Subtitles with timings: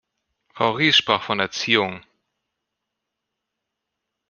[0.55, 2.01] Frau Ries sprach von Erziehung.